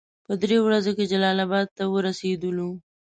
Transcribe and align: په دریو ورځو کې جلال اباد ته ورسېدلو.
په 0.25 0.33
دریو 0.41 0.61
ورځو 0.65 0.91
کې 0.97 1.09
جلال 1.11 1.37
اباد 1.45 1.67
ته 1.77 1.83
ورسېدلو. 1.93 2.69